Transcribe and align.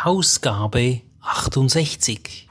Ausgabe 0.00 1.00
68. 1.22 2.48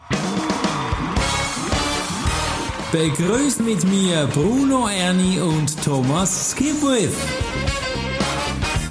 Begrüßt 2.92 3.62
mit 3.62 3.86
mir 3.86 4.28
Bruno 4.34 4.90
Ernie 4.90 5.40
und 5.40 5.82
Thomas 5.82 6.52
Skipwith. 6.52 7.16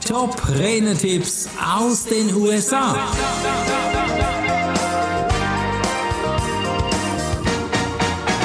Top 0.09 0.41
Renetipps 0.49 1.51
aus 1.63 2.07
den 2.07 2.35
USA. 2.35 2.97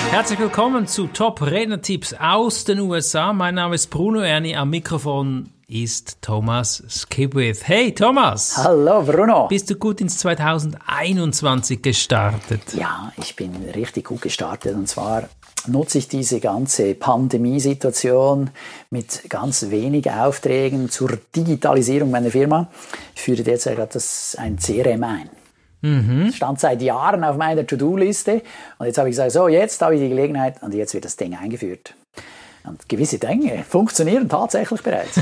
Herzlich 0.10 0.40
willkommen 0.40 0.88
zu 0.88 1.08
Top 1.08 1.42
Rednertipps 1.42 2.14
aus 2.16 2.66
den 2.66 2.82
USA. 2.82 3.32
Mein 3.32 3.56
Name 3.56 3.76
ist 3.76 3.88
Bruno 3.88 4.20
Ernie. 4.20 4.58
Am 4.58 4.70
Mikrofon 4.72 5.52
ist 5.72 6.22
Thomas 6.22 6.84
Skipwith. 6.90 7.66
Hey 7.66 7.94
Thomas! 7.94 8.58
Hallo 8.58 9.02
Bruno! 9.04 9.48
Bist 9.48 9.70
du 9.70 9.76
gut 9.76 10.02
ins 10.02 10.18
2021 10.18 11.82
gestartet? 11.82 12.74
Ja, 12.74 13.14
ich 13.18 13.38
bin 13.38 13.56
richtig 13.74 14.06
gut 14.06 14.22
gestartet 14.22 14.76
und 14.76 14.90
zwar 14.90 15.30
nutze 15.68 16.00
ich 16.00 16.10
diese 16.10 16.42
ganze 16.42 16.94
Pandemiesituation 16.94 18.50
mit 18.90 19.30
ganz 19.30 19.70
wenig 19.70 20.12
Aufträgen 20.12 20.90
zur 20.90 21.18
Digitalisierung 21.34 22.12
meiner 22.12 22.32
Firma. 22.32 22.68
Ich 23.16 23.22
führe 23.22 23.44
derzeit 23.44 23.78
gerade 23.78 23.94
das 23.94 24.36
ein 24.38 24.58
CRM 24.58 25.04
ein. 25.06 25.30
Mhm. 25.80 26.34
Stand 26.34 26.60
seit 26.60 26.82
Jahren 26.82 27.24
auf 27.24 27.38
meiner 27.38 27.66
To-Do-Liste 27.66 28.42
und 28.78 28.88
jetzt 28.88 28.98
habe 28.98 29.08
ich 29.08 29.14
gesagt, 29.14 29.32
so 29.32 29.48
jetzt 29.48 29.82
habe 29.82 29.96
ich 29.96 30.02
die 30.02 30.10
Gelegenheit 30.10 30.62
und 30.62 30.74
jetzt 30.74 30.94
wird 30.94 31.06
das 31.06 31.16
Ding 31.16 31.34
eingeführt. 31.34 31.96
Und 32.64 32.88
gewisse 32.88 33.18
Dinge 33.18 33.64
funktionieren 33.68 34.30
tatsächlich 34.30 34.82
bereits. 34.82 35.20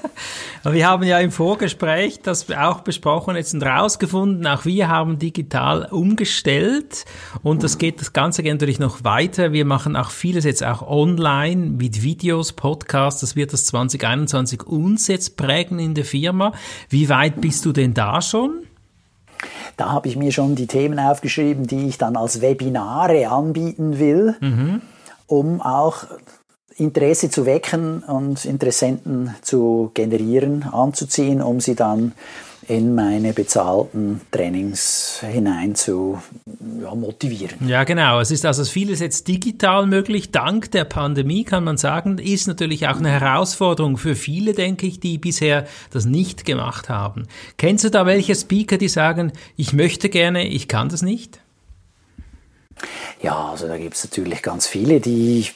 wir 0.64 0.88
haben 0.88 1.02
ja 1.02 1.18
im 1.18 1.30
Vorgespräch 1.30 2.20
das 2.22 2.50
auch 2.50 2.80
besprochen, 2.80 3.36
jetzt 3.36 3.54
und 3.54 3.62
rausgefunden, 3.62 4.46
auch 4.46 4.64
wir 4.64 4.88
haben 4.88 5.18
digital 5.18 5.86
umgestellt 5.90 7.04
und 7.42 7.62
das 7.62 7.78
geht, 7.78 8.00
das 8.00 8.12
Ganze 8.12 8.42
geht 8.42 8.52
natürlich 8.52 8.78
noch 8.78 9.04
weiter. 9.04 9.52
Wir 9.52 9.64
machen 9.64 9.96
auch 9.96 10.10
vieles 10.10 10.44
jetzt 10.44 10.64
auch 10.64 10.82
online 10.82 11.66
mit 11.66 12.02
Videos, 12.02 12.52
Podcasts, 12.52 13.20
das 13.20 13.36
wird 13.36 13.52
das 13.52 13.66
2021 13.66 14.62
uns 14.66 15.06
jetzt 15.08 15.36
prägen 15.36 15.78
in 15.78 15.94
der 15.94 16.04
Firma. 16.04 16.52
Wie 16.88 17.08
weit 17.08 17.40
bist 17.40 17.64
du 17.64 17.72
denn 17.72 17.94
da 17.94 18.22
schon? 18.22 18.64
Da 19.76 19.90
habe 19.90 20.08
ich 20.08 20.16
mir 20.16 20.32
schon 20.32 20.56
die 20.56 20.66
Themen 20.66 20.98
aufgeschrieben, 20.98 21.66
die 21.66 21.88
ich 21.88 21.96
dann 21.96 22.16
als 22.16 22.42
Webinare 22.42 23.28
anbieten 23.28 23.98
will, 23.98 24.36
mhm. 24.40 24.82
um 25.26 25.62
auch 25.62 26.04
Interesse 26.80 27.30
zu 27.30 27.46
wecken 27.46 28.02
und 28.02 28.44
Interessenten 28.44 29.34
zu 29.42 29.90
generieren, 29.94 30.62
anzuziehen, 30.62 31.42
um 31.42 31.60
sie 31.60 31.74
dann 31.74 32.12
in 32.68 32.94
meine 32.94 33.32
bezahlten 33.32 34.20
Trainings 34.30 35.20
hinein 35.28 35.74
zu 35.74 36.18
ja, 36.80 36.94
motivieren. 36.94 37.68
Ja, 37.68 37.84
genau. 37.84 38.20
Es 38.20 38.30
ist 38.30 38.46
also 38.46 38.64
vieles 38.64 39.00
jetzt 39.00 39.26
digital 39.26 39.86
möglich. 39.86 40.30
Dank 40.30 40.70
der 40.70 40.84
Pandemie 40.84 41.44
kann 41.44 41.64
man 41.64 41.76
sagen, 41.76 42.18
ist 42.18 42.46
natürlich 42.46 42.86
auch 42.86 42.98
eine 42.98 43.10
Herausforderung 43.10 43.96
für 43.96 44.14
viele, 44.14 44.52
denke 44.52 44.86
ich, 44.86 45.00
die 45.00 45.18
bisher 45.18 45.66
das 45.90 46.04
nicht 46.04 46.44
gemacht 46.44 46.88
haben. 46.88 47.26
Kennst 47.56 47.84
du 47.84 47.90
da 47.90 48.06
welche 48.06 48.34
Speaker, 48.34 48.78
die 48.78 48.88
sagen, 48.88 49.32
ich 49.56 49.72
möchte 49.72 50.08
gerne, 50.08 50.46
ich 50.46 50.68
kann 50.68 50.88
das 50.88 51.02
nicht? 51.02 51.40
Ja, 53.22 53.50
also 53.50 53.68
da 53.68 53.76
gibt 53.76 53.96
es 53.96 54.04
natürlich 54.04 54.42
ganz 54.42 54.66
viele, 54.66 55.00
die 55.00 55.46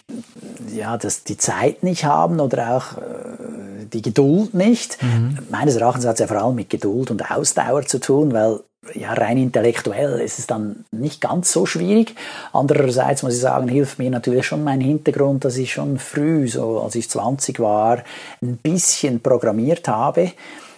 ja, 0.75 0.97
das, 0.97 1.25
die 1.25 1.39
Zeit 1.39 1.83
nicht 1.83 2.05
haben 2.05 2.41
oder 2.41 2.77
auch 2.77 2.98
äh, 2.98 3.86
die 3.92 4.03
Geduld 4.03 4.55
nicht. 4.55 5.03
Mhm. 5.03 5.39
Meines 5.50 5.77
Erachtens 5.77 6.06
hat 6.06 6.14
es 6.14 6.20
ja 6.20 6.27
vor 6.27 6.39
allem 6.39 6.56
mit 6.56 6.70
Geduld 6.70 7.11
und 7.11 7.31
Ausdauer 7.31 7.86
zu 7.86 8.00
tun, 8.00 8.33
weil 8.33 8.61
ja, 8.92 9.14
rein 9.14 9.39
intellektuell 9.39 10.20
ist 10.20 10.39
es 10.39 10.47
dann 10.47 10.84
nicht 10.91 11.20
ganz 11.20 11.50
so 11.50 11.64
schwierig. 11.64 12.14
Andererseits 12.53 13.22
muss 13.22 13.34
ich 13.34 13.41
sagen, 13.41 13.69
hilft 13.69 13.98
mir 13.98 14.11
natürlich 14.11 14.47
schon 14.47 14.62
mein 14.62 14.81
Hintergrund, 14.81 15.44
dass 15.44 15.56
ich 15.56 15.72
schon 15.72 15.98
früh, 15.98 16.49
so 16.49 16.81
als 16.81 16.94
ich 16.94 17.09
20 17.09 17.60
war, 17.60 18.03
ein 18.43 18.59
bisschen 18.59 19.20
programmiert 19.20 19.88
habe. 19.88 20.32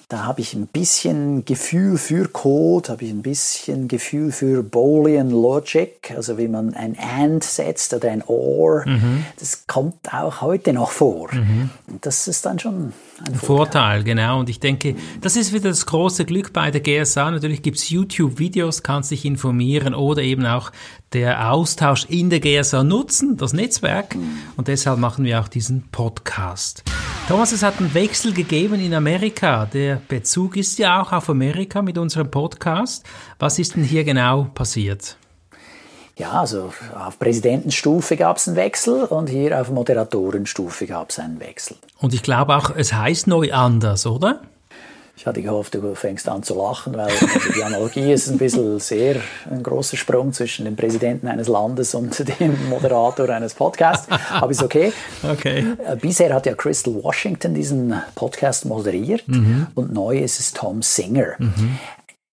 Da 0.09 0.23
habe 0.23 0.41
ich 0.41 0.55
ein 0.55 0.69
bisschen 0.69 1.45
Gefühl 1.45 1.99
für 1.99 2.29
Code, 2.29 2.91
habe 2.91 3.05
ich 3.05 3.11
ein 3.11 3.23
bisschen 3.23 3.89
Gefühl 3.89 4.31
für 4.31 4.63
Boolean 4.63 5.31
Logic, 5.31 6.13
also 6.15 6.39
wie 6.39 6.47
man 6.47 6.75
ein 6.75 6.97
AND 6.97 7.43
setzt 7.43 7.93
oder 7.93 8.13
ein 8.13 8.23
OR. 8.25 8.87
Mhm. 8.87 9.25
Das 9.41 9.67
kommt 9.67 10.15
auch 10.15 10.43
heute 10.43 10.73
noch 10.73 10.93
vor. 10.93 11.35
Mhm. 11.35 11.71
Und 11.89 12.07
das 12.07 12.29
ist 12.29 12.47
dann 12.47 12.61
schon 12.61 12.93
ein 13.19 13.35
Vorteil. 13.35 13.39
Vorteil. 13.39 14.05
genau. 14.05 14.39
Und 14.39 14.49
ich 14.49 14.61
denke, 14.61 14.95
das 15.23 15.35
ist 15.35 15.53
wieder 15.53 15.71
das 15.71 15.87
große 15.87 16.25
Glück 16.25 16.53
bei 16.53 16.71
der 16.71 16.83
GSA. 16.83 17.33
Natürlich 17.33 17.63
gibt 17.63 17.79
es 17.79 17.91
YouTube-Videos, 17.91 18.85
kannst 18.85 19.11
dich 19.11 19.25
informieren 19.25 19.93
oder 19.93 20.23
eben 20.23 20.47
auch 20.47 20.71
der 21.15 21.51
Austausch 21.51 22.05
in 22.09 22.31
der 22.31 22.39
GSA 22.39 22.85
nutzen, 22.85 23.37
das 23.39 23.53
Netzwerk. 23.53 24.15
Mhm. 24.15 24.39
Und 24.57 24.69
deshalb 24.69 25.01
machen 25.01 25.25
wir 25.25 25.41
auch 25.41 25.49
diesen 25.49 25.89
Podcast. 25.91 26.85
Thomas, 27.29 27.51
es 27.51 27.65
hat 27.65 27.81
einen 27.81 27.93
Wechsel 27.93 28.33
gegeben 28.33 28.79
in 28.79 28.95
Amerika. 28.95 29.67
Der 29.67 29.97
Bezug 29.97 30.57
ist 30.57 30.79
ja 30.79 31.03
auch 31.03 31.11
auf 31.11 31.29
Amerika 31.29 31.83
mit 31.83 31.99
unserem 31.99 32.31
Podcast. 32.31 33.05
Was 33.41 33.59
ist 33.59 33.75
denn 33.75 33.83
hier 33.83 34.05
genau 34.05 34.47
passiert? 34.55 35.17
Ja, 36.17 36.41
also 36.41 36.73
auf 36.95 37.19
Präsidentenstufe 37.19 38.17
gab 38.17 38.37
es 38.37 38.47
einen 38.47 38.57
Wechsel 38.57 39.07
und 39.07 39.29
hier 39.29 39.61
auf 39.61 39.71
Moderatorenstufe 39.71 40.87
gab 40.87 41.11
es 41.11 41.19
einen 41.19 41.41
Wechsel. 41.41 41.77
Und 41.99 42.15
ich 42.15 42.23
glaube 42.23 42.55
auch, 42.55 42.71
es 42.77 42.93
heißt 42.93 43.27
neu 43.27 43.53
anders, 43.53 44.07
oder? 44.07 44.43
Ich 45.19 45.27
hatte 45.27 45.41
gehofft, 45.41 45.75
du 45.75 45.95
fängst 45.95 46.29
an 46.29 46.43
zu 46.43 46.55
lachen, 46.55 46.95
weil 46.95 47.07
also 47.07 47.27
die 47.57 47.65
Analogie 47.65 48.13
ist 48.13 48.29
ein 48.29 48.37
bisschen 48.37 48.79
sehr 48.79 49.17
ein 49.51 49.63
großer 49.63 49.97
Sprung 49.97 50.35
zwischen 50.35 50.67
dem 50.67 50.77
Präsidenten 50.77 51.27
eines 51.27 51.49
Landes 51.49 51.95
und 51.95 52.39
dem 52.39 52.69
Moderator 52.69 53.31
eines 53.31 53.55
Podcasts. 53.55 54.09
Aber 54.31 54.51
ist 54.51 54.63
okay. 54.63 54.93
okay. 55.23 55.65
Äh, 55.87 55.97
bisher 55.97 56.35
hat 56.35 56.45
ja 56.45 56.55
Crystal 56.55 56.95
Washington 57.03 57.55
diesen 57.55 57.95
Podcast 58.15 58.67
moderiert 58.67 59.27
mhm. 59.27 59.69
und 59.75 59.91
neu 59.91 60.19
ist 60.19 60.39
es 60.39 60.53
Tom 60.53 60.83
Singer. 60.83 61.37
Mhm. 61.39 61.79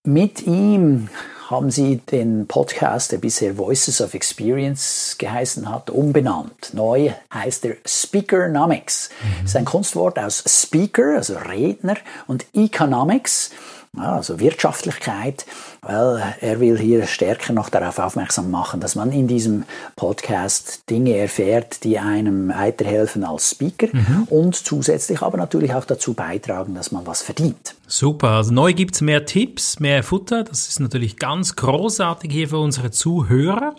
Mit 0.03 0.45
ihm 0.45 1.07
haben 1.53 1.71
sie 1.71 1.97
den 1.97 2.47
Podcast, 2.47 3.11
der 3.11 3.19
bisher 3.19 3.57
Voices 3.57 4.01
of 4.01 4.13
Experience 4.13 5.15
geheißen 5.19 5.69
hat, 5.69 5.89
umbenannt. 5.89 6.71
Neu 6.73 7.11
heißt 7.33 7.65
er 7.65 7.75
Speakernomics. 7.85 9.09
Mhm. 9.09 9.27
Das 9.43 9.51
ist 9.51 9.55
ein 9.55 9.65
Kunstwort 9.65 10.17
aus 10.19 10.43
Speaker, 10.47 11.15
also 11.15 11.35
Redner, 11.37 11.95
und 12.27 12.45
Economics, 12.53 13.51
also 13.95 14.39
Wirtschaftlichkeit, 14.39 15.45
weil 15.81 16.35
er 16.41 16.59
will 16.59 16.77
hier 16.79 17.05
stärker 17.05 17.53
noch 17.53 17.69
darauf 17.69 17.99
aufmerksam 17.99 18.49
machen, 18.49 18.79
dass 18.79 18.95
man 18.95 19.11
in 19.11 19.27
diesem 19.27 19.65
Podcast 19.95 20.89
Dinge 20.89 21.15
erfährt, 21.15 21.83
die 21.83 21.99
einem 21.99 22.49
weiterhelfen 22.49 23.23
als 23.23 23.51
Speaker 23.51 23.87
mhm. 23.91 24.23
und 24.29 24.55
zusätzlich 24.55 25.21
aber 25.21 25.37
natürlich 25.37 25.73
auch 25.73 25.85
dazu 25.85 26.13
beitragen, 26.13 26.73
dass 26.73 26.91
man 26.91 27.05
was 27.05 27.21
verdient. 27.21 27.75
Super, 27.85 28.29
also 28.29 28.51
neu 28.51 28.73
gibt 28.73 28.95
es 28.95 29.01
mehr 29.01 29.25
Tipps, 29.25 29.79
mehr 29.79 30.01
Futter, 30.03 30.43
das 30.43 30.67
ist 30.67 30.79
natürlich 30.79 31.17
ganz 31.17 31.55
großartig 31.55 32.31
hier 32.31 32.49
für 32.49 32.57
unsere 32.57 32.89
Zuhörer. 32.89 33.75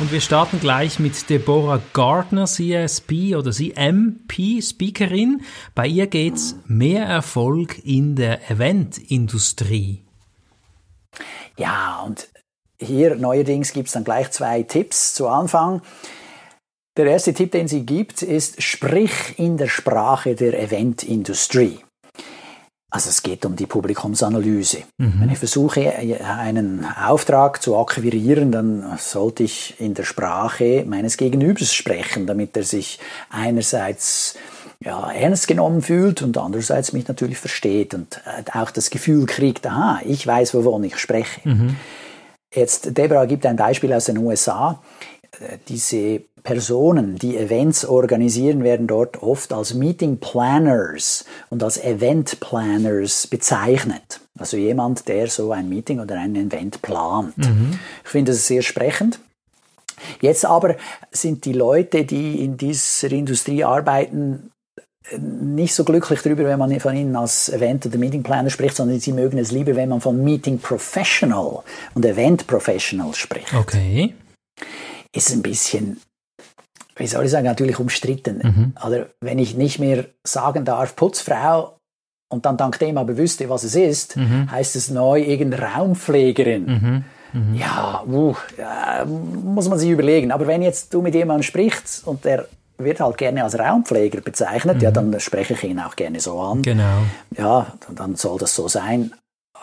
Und 0.00 0.12
wir 0.12 0.20
starten 0.20 0.60
gleich 0.60 1.00
mit 1.00 1.28
Deborah 1.28 1.80
Gardner, 1.92 2.44
CSP 2.44 3.34
oder 3.34 3.50
CMP, 3.50 4.62
Speakerin. 4.62 5.42
Bei 5.74 5.88
ihr 5.88 6.06
geht 6.06 6.36
es 6.36 6.54
mehr 6.68 7.04
Erfolg 7.04 7.84
in 7.84 8.14
der 8.14 8.48
Eventindustrie. 8.48 10.04
Ja, 11.56 12.04
und 12.06 12.28
hier 12.78 13.16
neuerdings 13.16 13.72
gibt 13.72 13.88
es 13.88 13.94
dann 13.94 14.04
gleich 14.04 14.30
zwei 14.30 14.62
Tipps 14.62 15.14
zu 15.14 15.26
Anfang. 15.26 15.82
Der 16.96 17.06
erste 17.06 17.34
Tipp, 17.34 17.50
den 17.50 17.66
sie 17.66 17.84
gibt, 17.84 18.22
ist, 18.22 18.62
sprich 18.62 19.36
in 19.36 19.56
der 19.56 19.68
Sprache 19.68 20.36
der 20.36 20.62
Eventindustrie. 20.62 21.80
Also 22.90 23.10
es 23.10 23.22
geht 23.22 23.44
um 23.44 23.54
die 23.54 23.66
Publikumsanalyse. 23.66 24.78
Mhm. 24.96 25.14
Wenn 25.18 25.30
ich 25.30 25.38
versuche, 25.38 25.92
einen 25.94 26.86
Auftrag 26.86 27.62
zu 27.62 27.76
akquirieren, 27.76 28.50
dann 28.50 28.96
sollte 28.98 29.42
ich 29.42 29.78
in 29.78 29.92
der 29.92 30.04
Sprache 30.04 30.84
meines 30.86 31.18
Gegenübers 31.18 31.74
sprechen, 31.74 32.26
damit 32.26 32.56
er 32.56 32.62
sich 32.62 32.98
einerseits 33.28 34.36
ja, 34.82 35.10
ernst 35.12 35.48
genommen 35.48 35.82
fühlt 35.82 36.22
und 36.22 36.38
andererseits 36.38 36.92
mich 36.92 37.06
natürlich 37.08 37.38
versteht 37.38 37.94
und 37.94 38.22
äh, 38.24 38.58
auch 38.58 38.70
das 38.70 38.90
Gefühl 38.90 39.26
kriegt, 39.26 39.66
aha, 39.66 40.00
ich 40.04 40.26
weiß, 40.26 40.54
wovon 40.54 40.84
ich 40.84 40.96
spreche. 40.98 41.40
Mhm. 41.44 41.76
Jetzt, 42.54 42.96
Deborah 42.96 43.26
gibt 43.26 43.44
ein 43.44 43.56
Beispiel 43.56 43.92
aus 43.92 44.04
den 44.04 44.18
USA. 44.18 44.80
Äh, 45.40 45.58
diese 45.68 46.22
Personen, 46.48 47.16
die 47.16 47.36
Events 47.36 47.84
organisieren, 47.84 48.64
werden 48.64 48.86
dort 48.86 49.22
oft 49.22 49.52
als 49.52 49.74
Meeting 49.74 50.16
Planners 50.16 51.26
und 51.50 51.62
als 51.62 51.76
Event 51.76 52.40
Planners 52.40 53.26
bezeichnet. 53.26 54.20
Also 54.38 54.56
jemand, 54.56 55.08
der 55.08 55.28
so 55.28 55.52
ein 55.52 55.68
Meeting 55.68 56.00
oder 56.00 56.18
ein 56.18 56.34
Event 56.34 56.80
plant. 56.80 57.36
Mhm. 57.36 57.78
Ich 58.02 58.08
finde 58.08 58.32
das 58.32 58.46
sehr 58.46 58.62
sprechend. 58.62 59.20
Jetzt 60.22 60.46
aber 60.46 60.76
sind 61.10 61.44
die 61.44 61.52
Leute, 61.52 62.06
die 62.06 62.42
in 62.42 62.56
dieser 62.56 63.12
Industrie 63.12 63.62
arbeiten, 63.62 64.50
nicht 65.18 65.74
so 65.74 65.84
glücklich 65.84 66.22
darüber, 66.22 66.44
wenn 66.44 66.58
man 66.58 66.80
von 66.80 66.96
ihnen 66.96 67.14
als 67.14 67.50
Event- 67.50 67.84
oder 67.84 67.98
Meeting 67.98 68.22
Planner 68.22 68.48
spricht, 68.48 68.76
sondern 68.76 69.00
sie 69.00 69.12
mögen 69.12 69.36
es 69.36 69.52
lieber, 69.52 69.76
wenn 69.76 69.90
man 69.90 70.00
von 70.00 70.24
Meeting 70.24 70.60
Professional 70.60 71.62
und 71.92 72.06
Event 72.06 72.46
Professional 72.46 73.14
spricht. 73.14 73.52
Okay. 73.52 74.14
Ist 75.12 75.30
ein 75.30 75.42
bisschen, 75.42 76.00
wie 76.98 77.06
soll 77.06 77.24
ich 77.24 77.30
sagen, 77.30 77.46
natürlich 77.46 77.78
umstritten. 77.78 78.40
Mhm. 78.42 78.72
Also 78.74 79.04
wenn 79.20 79.38
ich 79.38 79.56
nicht 79.56 79.78
mehr 79.78 80.04
sagen 80.24 80.64
darf, 80.64 80.96
Putzfrau 80.96 81.78
und 82.28 82.44
dann 82.44 82.56
dank 82.56 82.78
dem 82.78 82.98
aber 82.98 83.16
wüsste, 83.16 83.48
was 83.48 83.64
es 83.64 83.74
ist, 83.74 84.16
mhm. 84.16 84.50
heißt 84.50 84.76
es 84.76 84.90
neu 84.90 85.20
irgendeine 85.20 85.74
Raumpflegerin. 85.74 86.66
Mhm. 86.66 87.04
Mhm. 87.32 87.54
Ja, 87.54 88.02
uh, 88.06 88.34
ja, 88.56 89.04
muss 89.04 89.68
man 89.68 89.78
sich 89.78 89.90
überlegen. 89.90 90.32
Aber 90.32 90.46
wenn 90.46 90.62
jetzt 90.62 90.92
du 90.92 91.02
mit 91.02 91.14
jemandem 91.14 91.42
sprichst 91.42 92.06
und 92.06 92.24
der 92.24 92.46
wird 92.78 93.00
halt 93.00 93.18
gerne 93.18 93.44
als 93.44 93.58
Raumpfleger 93.58 94.20
bezeichnet, 94.20 94.76
mhm. 94.76 94.82
ja, 94.82 94.90
dann 94.90 95.20
spreche 95.20 95.54
ich 95.54 95.64
ihn 95.64 95.80
auch 95.80 95.96
gerne 95.96 96.20
so 96.20 96.40
an. 96.40 96.62
Genau. 96.62 97.02
Ja, 97.36 97.74
dann 97.94 98.16
soll 98.16 98.38
das 98.38 98.54
so 98.54 98.68
sein. 98.68 99.12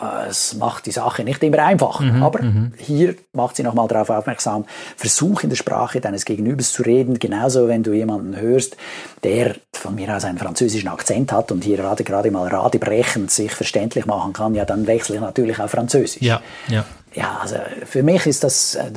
Äh, 0.01 0.27
es 0.29 0.55
macht 0.55 0.85
die 0.85 0.91
Sache 0.91 1.23
nicht 1.23 1.41
immer 1.43 1.59
einfach, 1.59 1.99
mhm, 1.99 2.23
aber 2.23 2.41
mhm. 2.43 2.73
hier 2.77 3.15
macht 3.33 3.55
sie 3.55 3.63
nochmal 3.63 3.87
darauf 3.87 4.09
aufmerksam, 4.09 4.65
versuch 4.97 5.43
in 5.43 5.49
der 5.49 5.57
Sprache 5.57 6.01
deines 6.01 6.25
Gegenübers 6.25 6.71
zu 6.71 6.83
reden, 6.83 7.19
genauso 7.19 7.67
wenn 7.67 7.83
du 7.83 7.93
jemanden 7.93 8.35
hörst, 8.35 8.75
der 9.23 9.55
von 9.71 9.95
mir 9.95 10.15
aus 10.15 10.25
einen 10.25 10.37
französischen 10.37 10.89
Akzent 10.89 11.31
hat 11.31 11.51
und 11.51 11.63
hier 11.63 11.77
gerade, 11.77 12.03
gerade 12.03 12.31
mal 12.31 12.47
radebrechend 12.47 13.31
sich 13.31 13.51
verständlich 13.51 14.05
machen 14.05 14.33
kann, 14.33 14.55
ja, 14.55 14.65
dann 14.65 14.87
wechsle 14.87 15.15
ich 15.15 15.21
natürlich 15.21 15.59
auf 15.59 15.71
Französisch. 15.71 16.21
Ja, 16.21 16.41
ja. 16.67 16.85
Ja, 17.13 17.39
also 17.41 17.55
für 17.85 18.03
mich 18.03 18.25
ist 18.25 18.43
das 18.43 18.75
äh, 18.75 18.91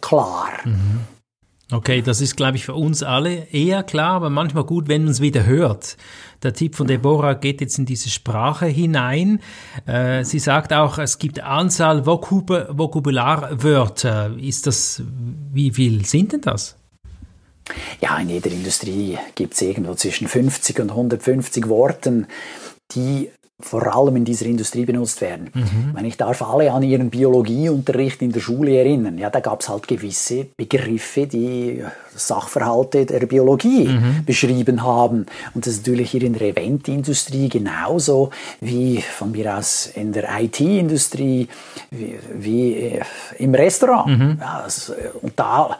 klar. 0.00 0.50
Mhm. 0.64 1.00
Okay, 1.70 2.00
das 2.00 2.22
ist, 2.22 2.34
glaube 2.34 2.56
ich, 2.56 2.64
für 2.64 2.74
uns 2.74 3.02
alle 3.02 3.46
eher 3.50 3.82
klar, 3.82 4.12
aber 4.12 4.30
manchmal 4.30 4.64
gut, 4.64 4.88
wenn 4.88 5.02
man 5.04 5.12
es 5.12 5.20
wieder 5.20 5.44
hört. 5.44 5.98
Der 6.42 6.54
Tipp 6.54 6.74
von 6.74 6.86
Deborah 6.86 7.34
geht 7.34 7.60
jetzt 7.60 7.78
in 7.78 7.84
diese 7.84 8.08
Sprache 8.08 8.64
hinein. 8.64 9.40
Äh, 9.84 10.24
sie 10.24 10.38
sagt 10.38 10.72
auch, 10.72 10.96
es 10.96 11.18
gibt 11.18 11.40
Anzahl 11.40 12.06
Vokub 12.06 12.48
Vokabularwörter. 12.70 14.34
Ist 14.38 14.66
das, 14.66 15.02
wie 15.52 15.70
viel 15.70 16.06
sind 16.06 16.32
denn 16.32 16.40
das? 16.40 16.76
Ja, 18.00 18.16
in 18.16 18.30
jeder 18.30 18.50
Industrie 18.50 19.18
gibt 19.34 19.52
es 19.52 19.60
irgendwo 19.60 19.94
zwischen 19.94 20.26
50 20.26 20.80
und 20.80 20.90
150 20.90 21.68
Worten, 21.68 22.28
die 22.92 23.30
vor 23.60 23.92
allem 23.92 24.14
in 24.14 24.24
dieser 24.24 24.46
Industrie 24.46 24.84
benutzt 24.84 25.20
werden. 25.20 25.50
Mhm. 25.52 26.04
Ich 26.04 26.16
darf 26.16 26.42
alle 26.42 26.72
an 26.72 26.84
ihren 26.84 27.10
Biologieunterricht 27.10 28.22
in 28.22 28.30
der 28.30 28.38
Schule 28.38 28.78
erinnern. 28.78 29.18
Ja, 29.18 29.30
da 29.30 29.40
gab 29.40 29.62
es 29.62 29.68
halt 29.68 29.88
gewisse 29.88 30.46
Begriffe, 30.56 31.26
die 31.26 31.82
Sachverhalte 32.14 33.04
der 33.04 33.26
Biologie 33.26 33.88
mhm. 33.88 34.24
beschrieben 34.24 34.84
haben. 34.84 35.26
Und 35.54 35.66
das 35.66 35.74
ist 35.74 35.86
natürlich 35.86 36.12
hier 36.12 36.22
in 36.22 36.34
der 36.34 36.48
Eventindustrie 36.48 37.48
genauso 37.48 38.30
wie 38.60 39.00
von 39.02 39.32
mir 39.32 39.58
aus 39.58 39.86
in 39.86 40.12
der 40.12 40.28
IT-Industrie, 40.40 41.48
wie, 41.90 42.18
wie, 42.32 42.74
äh, 42.74 43.00
im 43.38 43.54
Restaurant. 43.56 44.06
Mhm. 44.06 44.38
Ja, 44.40 44.60
also, 44.64 44.92
und 45.20 45.32
da 45.34 45.76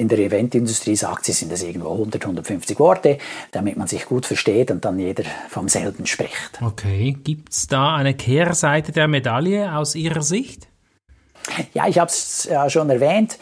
in 0.00 0.08
der 0.08 0.18
Eventindustrie 0.18 0.96
sagt 0.96 1.26
sie, 1.26 1.32
sind 1.32 1.52
das 1.52 1.62
irgendwo 1.62 1.92
100, 1.92 2.22
150 2.22 2.78
Worte, 2.80 3.18
damit 3.52 3.76
man 3.76 3.86
sich 3.86 4.06
gut 4.06 4.24
versteht 4.24 4.70
und 4.70 4.84
dann 4.84 4.98
jeder 4.98 5.24
vom 5.48 5.68
selben 5.68 6.06
spricht. 6.06 6.58
Okay, 6.64 7.16
gibt 7.22 7.52
es 7.52 7.66
da 7.66 7.96
eine 7.96 8.14
Kehrseite 8.14 8.92
der 8.92 9.08
Medaille 9.08 9.76
aus 9.76 9.94
Ihrer 9.94 10.22
Sicht? 10.22 10.68
Ja, 11.74 11.86
ich 11.86 11.98
habe 11.98 12.10
es 12.10 12.48
ja 12.50 12.68
schon 12.70 12.88
erwähnt. 12.88 13.38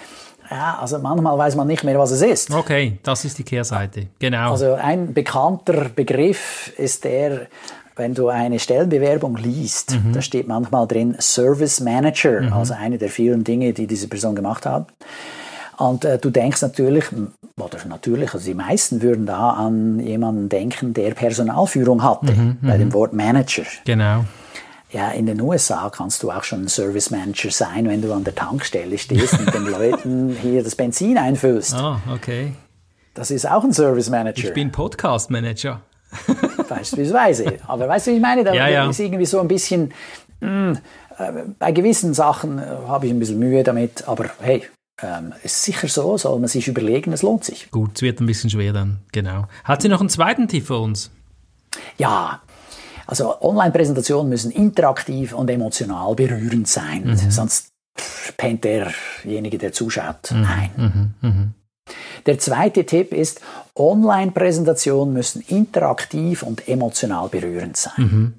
Ja, 0.51 0.79
also 0.81 0.99
manchmal 0.99 1.37
weiß 1.39 1.57
man 1.57 1.67
nicht 1.67 1.85
mehr, 1.85 1.99
was 1.99 2.11
es 2.11 2.23
ist. 2.23 2.51
Okay, 2.53 2.99
das 3.03 3.25
ist 3.25 3.39
die 3.39 3.45
Kehrseite, 3.45 4.09
genau. 4.19 4.51
Also 4.53 4.75
ein 4.75 5.13
bekannter 5.13 5.91
Begriff 5.91 6.73
ist 6.77 7.05
der, 7.05 7.49
wenn 7.97 8.15
du 8.15 8.29
eine 8.29 8.59
Stellenbewerbung 8.59 9.37
liest, 9.37 9.93
mhm. 9.93 10.13
da 10.13 10.23
steht 10.23 10.49
manchmal 10.49 10.89
drin 10.89 11.17
Service 11.21 11.81
Manager, 11.81 12.41
mhm. 12.41 12.53
also 12.53 12.75
eine 12.75 12.99
der 12.99 13.11
vielen 13.11 13.45
Dinge, 13.45 13.73
die 13.75 13.87
diese 13.87 14.09
Person 14.09 14.35
gemacht 14.35 14.67
hat. 14.67 14.89
Und 15.79 16.05
äh, 16.05 16.19
du 16.19 16.31
denkst 16.31 16.61
natürlich, 16.61 17.05
oder 17.57 17.79
natürlich, 17.87 18.35
also 18.35 18.45
die 18.45 18.55
meisten 18.55 19.01
würden 19.01 19.27
da 19.27 19.51
an 19.51 20.01
jemanden 20.01 20.49
denken, 20.49 20.93
der 20.93 21.13
Personalführung 21.13 22.03
hatte, 22.03 22.33
mhm, 22.33 22.59
bei 22.61 22.77
dem 22.77 22.89
mhm. 22.89 22.95
Wort 22.95 23.13
Manager. 23.13 23.63
Genau. 23.85 24.25
Ja, 24.91 25.11
in 25.11 25.27
den 25.27 25.41
USA 25.41 25.91
kannst 25.91 26.23
du 26.23 26.33
auch 26.33 26.43
schon 26.43 26.63
ein 26.63 26.69
Service 26.69 27.11
Manager 27.11 27.51
sein, 27.51 27.87
wenn 27.87 28.03
du 28.03 28.13
an 28.13 28.25
der 28.25 28.35
Tankstelle 28.35 28.99
stehst 28.99 29.39
und 29.39 29.55
den 29.55 29.67
Leuten 29.71 30.37
hier 30.43 30.65
das 30.65 30.75
Benzin 30.75 31.17
einfüllst. 31.17 31.75
Ah, 31.75 32.01
oh, 32.09 32.15
okay. 32.15 32.55
Das 33.15 33.31
ist 33.31 33.49
auch 33.49 33.63
ein 33.63 33.73
Service 33.73 34.11
Manager. 34.11 34.49
Ich 34.49 34.55
bin 34.55 34.73
Podcast 34.73 35.31
Manager. 35.31 35.83
Beispielsweise. 36.69 37.59
Aber 37.67 37.87
weißt 37.87 38.07
du, 38.07 38.11
wie 38.13 38.17
ich 38.17 38.23
meine? 38.23 38.43
Da 38.43 38.53
ja, 38.53 38.69
ja. 38.69 38.91
ist 38.91 38.99
irgendwie 38.99 39.27
so 39.27 39.41
ein 39.41 39.49
bisschen, 39.49 39.93
mh, 40.41 40.49
hm, 40.49 40.79
äh, 41.19 41.33
bei 41.59 41.71
gewissen 41.71 42.15
Sachen 42.15 42.59
äh, 42.59 42.63
habe 42.89 43.07
ich 43.07 43.13
ein 43.13 43.19
bisschen 43.19 43.39
Mühe 43.39 43.63
damit, 43.63 44.09
aber 44.09 44.31
hey, 44.41 44.65
ähm, 45.03 45.33
ist 45.43 45.63
sicher 45.63 45.89
so, 45.89 46.17
soll 46.17 46.39
man 46.39 46.49
sich 46.49 46.69
überlegen, 46.69 47.13
es 47.13 47.23
lohnt 47.23 47.45
sich. 47.45 47.71
Gut, 47.71 47.93
es 47.97 48.03
wird 48.03 48.21
ein 48.21 48.27
bisschen 48.27 48.51
schwer 48.51 48.73
dann, 48.73 48.99
genau. 49.13 49.47
Hat 49.65 49.83
sie 49.83 49.89
noch 49.89 50.01
einen 50.01 50.09
zweiten 50.09 50.49
Tipp 50.49 50.67
für 50.67 50.79
uns? 50.79 51.11
Ja, 51.97 52.41
also 53.07 53.41
Online-Präsentationen 53.41 54.29
müssen 54.29 54.51
interaktiv 54.51 55.33
und 55.33 55.49
emotional 55.51 56.15
berührend 56.15 56.69
sein, 56.69 57.05
mhm. 57.05 57.31
sonst 57.31 57.73
pennt 58.37 58.65
derjenige, 58.65 59.59
der 59.59 59.73
zuschaut, 59.73 60.31
mhm. 60.31 60.45
ein. 60.45 60.71
Mhm. 60.77 61.29
mhm. 61.29 61.55
Der 62.27 62.39
zweite 62.39 62.85
Tipp 62.85 63.15
ist, 63.15 63.41
Online-Präsentationen 63.75 65.15
müssen 65.15 65.41
interaktiv 65.41 66.43
und 66.43 66.69
emotional 66.69 67.29
berührend 67.29 67.79
sein. 67.79 68.35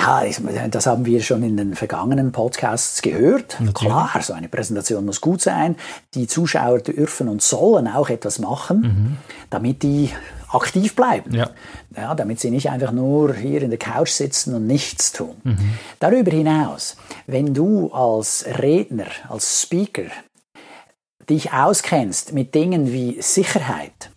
Ja, 0.00 0.68
das 0.68 0.86
haben 0.86 1.04
wir 1.04 1.22
schon 1.22 1.42
in 1.42 1.56
den 1.56 1.74
vergangenen 1.74 2.32
Podcasts 2.32 3.02
gehört. 3.02 3.56
Natürlich. 3.60 3.74
Klar, 3.74 4.10
so 4.22 4.32
eine 4.32 4.48
Präsentation 4.48 5.04
muss 5.04 5.20
gut 5.20 5.42
sein. 5.42 5.76
Die 6.14 6.26
Zuschauer 6.26 6.80
dürfen 6.80 7.28
und 7.28 7.42
sollen 7.42 7.86
auch 7.86 8.08
etwas 8.08 8.38
machen, 8.38 8.80
mhm. 8.80 9.16
damit 9.50 9.82
die 9.82 10.10
aktiv 10.48 10.96
bleiben. 10.96 11.34
Ja. 11.34 11.50
ja. 11.96 12.14
damit 12.14 12.40
sie 12.40 12.50
nicht 12.50 12.70
einfach 12.70 12.92
nur 12.92 13.34
hier 13.34 13.62
in 13.62 13.70
der 13.70 13.78
Couch 13.78 14.10
sitzen 14.10 14.54
und 14.54 14.66
nichts 14.66 15.12
tun. 15.12 15.36
Mhm. 15.44 15.74
Darüber 15.98 16.30
hinaus, 16.30 16.96
wenn 17.26 17.54
du 17.54 17.92
als 17.92 18.44
Redner, 18.58 19.06
als 19.28 19.62
Speaker 19.62 20.04
dich 21.28 21.52
auskennst 21.52 22.32
mit 22.32 22.54
Dingen 22.54 22.92
wie 22.92 23.20
Sicherheit, 23.22 24.10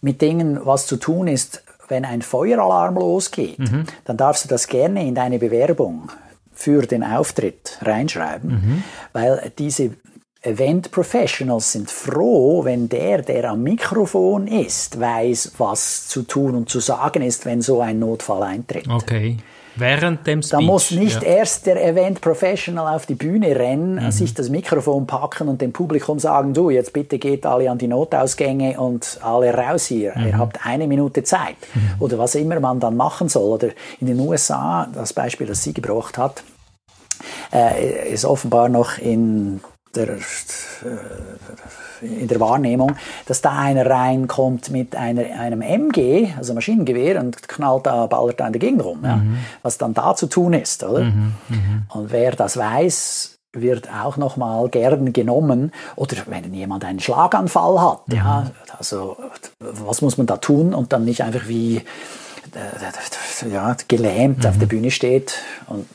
mit 0.00 0.22
Dingen, 0.22 0.64
was 0.64 0.86
zu 0.86 0.96
tun 0.96 1.26
ist, 1.26 1.62
wenn 1.90 2.04
ein 2.04 2.22
Feueralarm 2.22 2.94
losgeht, 2.94 3.58
mhm. 3.58 3.84
dann 4.04 4.16
darfst 4.16 4.44
du 4.44 4.48
das 4.48 4.66
gerne 4.68 5.06
in 5.06 5.14
deine 5.14 5.38
Bewerbung 5.38 6.10
für 6.52 6.82
den 6.86 7.02
Auftritt 7.02 7.78
reinschreiben, 7.82 8.50
mhm. 8.50 8.84
weil 9.12 9.52
diese 9.58 9.90
Event 10.42 10.90
Professionals 10.90 11.72
sind 11.72 11.90
froh, 11.90 12.64
wenn 12.64 12.88
der, 12.88 13.22
der 13.22 13.50
am 13.50 13.62
Mikrofon 13.62 14.46
ist, 14.46 14.98
weiß, 14.98 15.52
was 15.58 16.08
zu 16.08 16.22
tun 16.22 16.54
und 16.54 16.70
zu 16.70 16.80
sagen 16.80 17.22
ist, 17.22 17.44
wenn 17.44 17.60
so 17.60 17.80
ein 17.82 17.98
Notfall 17.98 18.42
eintritt. 18.44 18.88
Okay. 18.88 19.36
Während 19.76 20.26
dem 20.26 20.42
Speech. 20.42 20.50
Da 20.50 20.60
muss 20.60 20.90
nicht 20.90 21.22
ja. 21.22 21.28
erst 21.28 21.66
der 21.66 21.84
Event 21.84 22.20
Professional 22.20 22.94
auf 22.94 23.06
die 23.06 23.14
Bühne 23.14 23.56
rennen, 23.56 24.04
mhm. 24.04 24.10
sich 24.10 24.34
das 24.34 24.48
Mikrofon 24.48 25.06
packen 25.06 25.48
und 25.48 25.60
dem 25.60 25.72
Publikum 25.72 26.18
sagen, 26.18 26.54
du, 26.54 26.70
jetzt 26.70 26.92
bitte 26.92 27.18
geht 27.18 27.46
alle 27.46 27.70
an 27.70 27.78
die 27.78 27.86
Notausgänge 27.86 28.80
und 28.80 29.18
alle 29.22 29.54
raus 29.54 29.86
hier. 29.86 30.12
Mhm. 30.16 30.26
Ihr 30.26 30.38
habt 30.38 30.66
eine 30.66 30.86
Minute 30.86 31.22
Zeit. 31.22 31.56
Mhm. 31.74 31.94
Oder 32.00 32.18
was 32.18 32.34
immer 32.34 32.60
man 32.60 32.80
dann 32.80 32.96
machen 32.96 33.28
soll. 33.28 33.50
Oder 33.52 33.68
in 34.00 34.06
den 34.06 34.20
USA, 34.20 34.88
das 34.92 35.12
Beispiel, 35.12 35.46
das 35.46 35.62
sie 35.62 35.72
gebracht 35.72 36.18
hat, 36.18 36.42
äh, 37.52 38.12
ist 38.12 38.24
offenbar 38.24 38.68
noch 38.68 38.98
in 38.98 39.60
der, 39.94 40.08
äh, 40.08 40.18
in 42.00 42.28
der 42.28 42.40
Wahrnehmung, 42.40 42.96
dass 43.26 43.40
da 43.40 43.58
einer 43.58 43.88
reinkommt 43.88 44.70
mit 44.70 44.96
einer, 44.96 45.22
einem 45.38 45.62
MG, 45.62 46.32
also 46.36 46.54
Maschinengewehr, 46.54 47.20
und 47.20 47.48
knallt 47.48 47.86
da, 47.86 48.06
ballert 48.06 48.40
da 48.40 48.46
in 48.46 48.52
der 48.52 48.60
Gegend 48.60 48.84
rum. 48.84 49.00
Ja. 49.04 49.16
Mhm. 49.16 49.38
Was 49.62 49.78
dann 49.78 49.94
da 49.94 50.14
zu 50.14 50.26
tun 50.26 50.52
ist, 50.52 50.82
oder? 50.82 51.04
Mhm. 51.04 51.34
Mhm. 51.48 51.82
Und 51.92 52.12
wer 52.12 52.32
das 52.32 52.56
weiß, 52.56 53.38
wird 53.52 53.88
auch 53.92 54.16
nochmal 54.16 54.68
gern 54.68 55.12
genommen. 55.12 55.72
Oder 55.96 56.16
wenn 56.26 56.52
jemand 56.54 56.84
einen 56.84 57.00
Schlaganfall 57.00 57.80
hat, 57.80 58.00
ja, 58.08 58.42
mhm. 58.42 58.50
also 58.78 59.16
was 59.58 60.02
muss 60.02 60.18
man 60.18 60.26
da 60.26 60.36
tun 60.36 60.74
und 60.74 60.92
dann 60.92 61.04
nicht 61.04 61.22
einfach 61.22 61.48
wie 61.48 61.82
äh, 62.54 63.50
ja, 63.52 63.76
gelähmt 63.88 64.46
auf 64.46 64.56
der 64.56 64.66
mhm. 64.66 64.68
Bühne 64.68 64.90
steht 64.90 65.34
und 65.66 65.86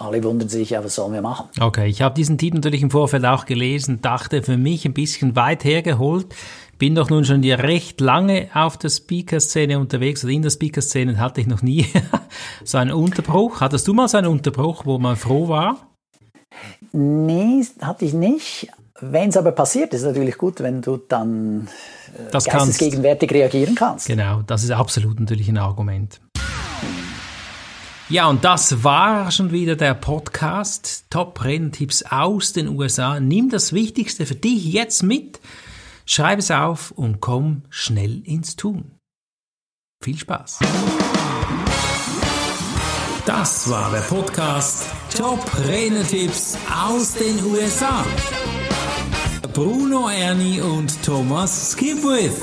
alle 0.00 0.22
wundern 0.24 0.48
sich, 0.48 0.70
ja, 0.70 0.82
was 0.82 0.94
sollen 0.94 1.12
wir 1.12 1.22
machen? 1.22 1.48
Okay, 1.60 1.86
ich 1.86 2.02
habe 2.02 2.14
diesen 2.14 2.38
Titel 2.38 2.56
natürlich 2.56 2.82
im 2.82 2.90
Vorfeld 2.90 3.24
auch 3.24 3.44
gelesen, 3.44 4.00
dachte 4.00 4.42
für 4.42 4.56
mich 4.56 4.84
ein 4.86 4.94
bisschen 4.94 5.36
weit 5.36 5.64
hergeholt. 5.64 6.34
Bin 6.78 6.94
doch 6.94 7.10
nun 7.10 7.26
schon 7.26 7.44
recht 7.44 8.00
lange 8.00 8.48
auf 8.54 8.78
der 8.78 8.88
Speaker-Szene 8.88 9.78
unterwegs 9.78 10.24
oder 10.24 10.32
in 10.32 10.40
der 10.40 10.50
Speaker-Szene 10.50 11.18
hatte 11.18 11.42
ich 11.42 11.46
noch 11.46 11.60
nie 11.60 11.86
so 12.64 12.78
einen 12.78 12.92
Unterbruch. 12.92 13.60
Hattest 13.60 13.86
du 13.86 13.92
mal 13.92 14.08
so 14.08 14.16
einen 14.16 14.28
Unterbruch, 14.28 14.86
wo 14.86 14.98
man 14.98 15.16
froh 15.16 15.48
war? 15.48 15.76
Nee, 16.92 17.64
hatte 17.82 18.06
ich 18.06 18.14
nicht. 18.14 18.68
Wenn 19.02 19.30
es 19.30 19.36
aber 19.36 19.52
passiert, 19.52 19.94
ist 19.94 20.02
es 20.02 20.06
natürlich 20.06 20.36
gut, 20.36 20.60
wenn 20.60 20.82
du 20.82 20.96
dann 20.96 21.68
äh, 22.14 22.30
das 22.30 22.44
geistesgegenwärtig 22.44 23.32
reagieren 23.32 23.74
kannst. 23.74 24.06
Genau, 24.06 24.42
das 24.42 24.64
ist 24.64 24.70
absolut 24.70 25.20
natürlich 25.20 25.48
ein 25.48 25.58
Argument. 25.58 26.20
Ja, 28.10 28.26
und 28.26 28.44
das 28.44 28.82
war 28.82 29.30
schon 29.30 29.52
wieder 29.52 29.76
der 29.76 29.94
Podcast 29.94 31.04
Top-Renntipps 31.10 32.02
aus 32.02 32.52
den 32.52 32.66
USA. 32.66 33.20
Nimm 33.20 33.50
das 33.50 33.72
Wichtigste 33.72 34.26
für 34.26 34.34
dich 34.34 34.64
jetzt 34.64 35.04
mit, 35.04 35.38
schreib 36.06 36.40
es 36.40 36.50
auf 36.50 36.90
und 36.90 37.20
komm 37.20 37.62
schnell 37.70 38.20
ins 38.26 38.56
Tun. 38.56 38.90
Viel 40.02 40.18
Spaß! 40.18 40.58
Das 43.26 43.70
war 43.70 43.92
der 43.92 44.00
Podcast 44.00 44.86
Top-Renntipps 45.16 46.58
aus 46.84 47.14
den 47.14 47.44
USA. 47.44 48.04
Bruno 49.52 50.08
Ernie 50.08 50.60
und 50.60 51.00
Thomas 51.04 51.70
Skipwith. 51.70 52.42